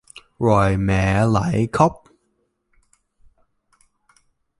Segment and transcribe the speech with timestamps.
[0.39, 2.03] Rồi mẹ lại khóc